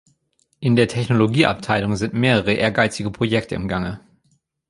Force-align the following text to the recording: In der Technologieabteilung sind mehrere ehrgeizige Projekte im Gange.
In 0.59 0.75
der 0.75 0.87
Technologieabteilung 0.87 1.95
sind 1.95 2.15
mehrere 2.15 2.53
ehrgeizige 2.53 3.11
Projekte 3.11 3.53
im 3.53 3.67
Gange. 3.67 3.99